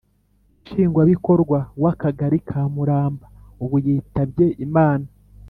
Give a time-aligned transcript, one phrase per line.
[0.63, 3.25] Nshingwabikorwa w Akagari ka Muramba
[3.63, 5.07] ubu yitabye Imana